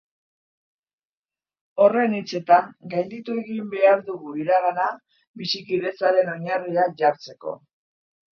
Horren 1.83 2.15
hitzetan, 2.19 2.71
gainditu 2.93 3.35
egin 3.43 3.67
behar 3.75 4.01
dugu 4.09 4.33
iragana, 4.45 4.89
bizikidetzaren 5.43 6.33
oinarriak 6.35 6.99
jartzeko. 7.05 7.55